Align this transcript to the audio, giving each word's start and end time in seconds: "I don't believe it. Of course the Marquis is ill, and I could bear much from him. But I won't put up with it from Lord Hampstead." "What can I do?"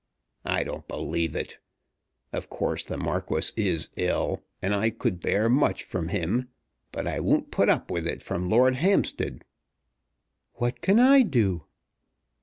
"I 0.47 0.63
don't 0.63 0.87
believe 0.87 1.35
it. 1.35 1.59
Of 2.33 2.49
course 2.49 2.83
the 2.83 2.97
Marquis 2.97 3.51
is 3.55 3.91
ill, 3.95 4.41
and 4.59 4.73
I 4.73 4.89
could 4.89 5.19
bear 5.21 5.47
much 5.47 5.83
from 5.83 6.07
him. 6.07 6.49
But 6.91 7.05
I 7.07 7.19
won't 7.19 7.51
put 7.51 7.69
up 7.69 7.91
with 7.91 8.07
it 8.07 8.23
from 8.23 8.49
Lord 8.49 8.77
Hampstead." 8.77 9.43
"What 10.55 10.81
can 10.81 10.97
I 10.97 11.21
do?" 11.21 11.65